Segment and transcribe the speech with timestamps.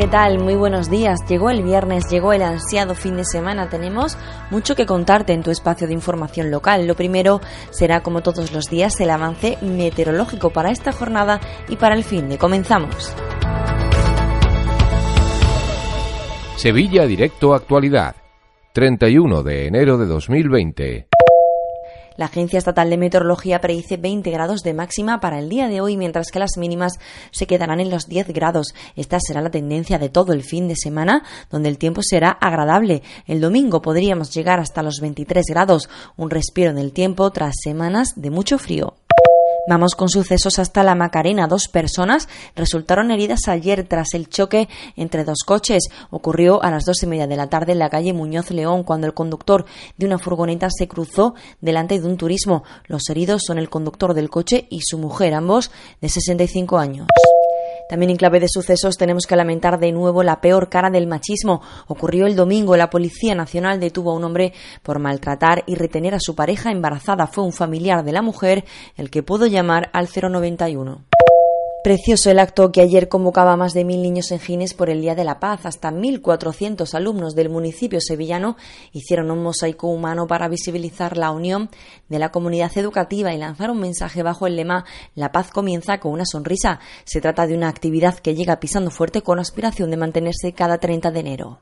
[0.00, 0.38] ¿qué tal?
[0.38, 1.18] Muy buenos días.
[1.28, 3.68] Llegó el viernes, llegó el ansiado fin de semana.
[3.68, 4.16] Tenemos
[4.50, 6.86] mucho que contarte en tu espacio de información local.
[6.86, 11.94] Lo primero será, como todos los días, el avance meteorológico para esta jornada y para
[11.94, 12.38] el fin de.
[12.38, 13.14] Comenzamos.
[16.56, 18.16] Sevilla Directo Actualidad.
[18.72, 21.08] 31 de enero de 2020.
[22.20, 25.96] La Agencia Estatal de Meteorología predice 20 grados de máxima para el día de hoy,
[25.96, 26.98] mientras que las mínimas
[27.30, 28.74] se quedarán en los 10 grados.
[28.94, 33.02] Esta será la tendencia de todo el fin de semana, donde el tiempo será agradable.
[33.26, 38.12] El domingo podríamos llegar hasta los 23 grados, un respiro en el tiempo tras semanas
[38.16, 38.96] de mucho frío.
[39.70, 41.46] Vamos con sucesos hasta la Macarena.
[41.46, 45.84] Dos personas resultaron heridas ayer tras el choque entre dos coches.
[46.10, 49.06] Ocurrió a las dos y media de la tarde en la calle Muñoz León cuando
[49.06, 52.64] el conductor de una furgoneta se cruzó delante de un turismo.
[52.88, 57.06] Los heridos son el conductor del coche y su mujer, ambos de 65 años.
[57.90, 61.60] También en clave de sucesos tenemos que lamentar de nuevo la peor cara del machismo.
[61.88, 62.76] Ocurrió el domingo.
[62.76, 64.52] La Policía Nacional detuvo a un hombre
[64.84, 67.26] por maltratar y retener a su pareja embarazada.
[67.26, 68.64] Fue un familiar de la mujer
[68.96, 71.04] el que pudo llamar al 091.
[71.82, 75.00] Precioso el acto que ayer convocaba a más de mil niños en Gines por el
[75.00, 75.64] Día de la Paz.
[75.64, 78.58] Hasta 1.400 alumnos del municipio sevillano
[78.92, 81.70] hicieron un mosaico humano para visibilizar la unión
[82.10, 86.12] de la comunidad educativa y lanzar un mensaje bajo el lema La paz comienza con
[86.12, 86.80] una sonrisa.
[87.04, 91.10] Se trata de una actividad que llega pisando fuerte con aspiración de mantenerse cada 30
[91.10, 91.60] de enero.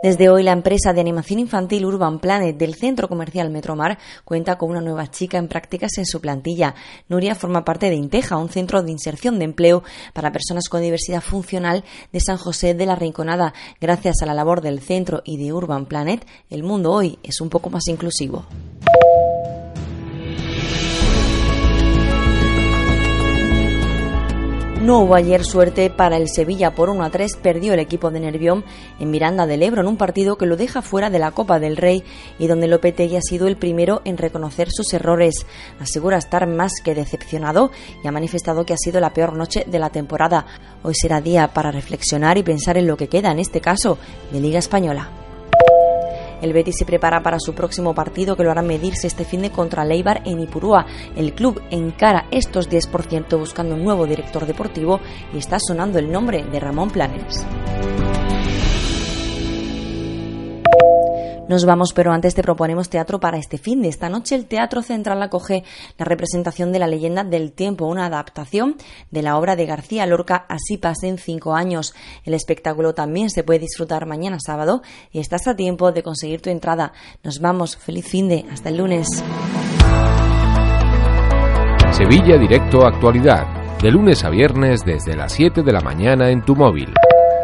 [0.00, 4.70] Desde hoy, la empresa de animación infantil Urban Planet del centro comercial Metromar cuenta con
[4.70, 6.76] una nueva chica en prácticas en su plantilla.
[7.08, 9.82] Nuria forma parte de Inteja, un centro de inserción de empleo
[10.14, 11.82] para personas con diversidad funcional
[12.12, 13.54] de San José de la Rinconada.
[13.80, 17.50] Gracias a la labor del centro y de Urban Planet, el mundo hoy es un
[17.50, 18.46] poco más inclusivo.
[24.88, 28.20] No hubo ayer suerte para el Sevilla por 1 a 3, perdió el equipo de
[28.20, 28.64] Nervión
[28.98, 31.76] en Miranda del Ebro en un partido que lo deja fuera de la Copa del
[31.76, 32.02] Rey
[32.38, 35.44] y donde Lopetegui ha sido el primero en reconocer sus errores.
[35.78, 37.70] Asegura estar más que decepcionado
[38.02, 40.46] y ha manifestado que ha sido la peor noche de la temporada.
[40.82, 43.98] Hoy será día para reflexionar y pensar en lo que queda, en este caso,
[44.32, 45.27] de Liga Española.
[46.42, 49.50] El Betis se prepara para su próximo partido que lo hará medirse este fin de
[49.50, 50.86] contra Leibar en Ipurúa.
[51.16, 55.00] El club encara estos 10% buscando un nuevo director deportivo
[55.34, 57.44] y está sonando el nombre de Ramón Planes.
[61.48, 64.34] Nos vamos, pero antes te proponemos teatro para este fin de esta noche.
[64.34, 65.64] El Teatro Central acoge
[65.96, 68.76] la representación de la leyenda del tiempo, una adaptación
[69.10, 71.94] de la obra de García Lorca, Así pasen cinco años.
[72.24, 76.50] El espectáculo también se puede disfrutar mañana sábado y estás a tiempo de conseguir tu
[76.50, 76.92] entrada.
[77.24, 79.06] Nos vamos, feliz fin de, hasta el lunes.
[81.92, 86.54] Sevilla Directo Actualidad, de lunes a viernes desde las 7 de la mañana en tu
[86.54, 86.92] móvil.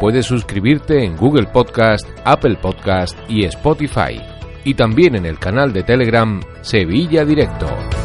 [0.00, 4.20] Puedes suscribirte en Google Podcast, Apple Podcast y Spotify.
[4.64, 7.95] Y también en el canal de Telegram Sevilla Directo.